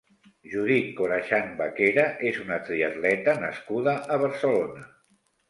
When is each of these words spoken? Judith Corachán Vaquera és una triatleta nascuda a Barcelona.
Judith 0.51 0.87
Corachán 0.99 1.51
Vaquera 1.59 2.05
és 2.31 2.41
una 2.45 2.59
triatleta 2.71 3.37
nascuda 3.45 3.95
a 4.17 4.21
Barcelona. 4.27 4.85